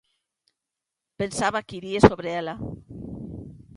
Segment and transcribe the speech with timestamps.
[1.19, 2.55] Pensaba que iría sobre ela.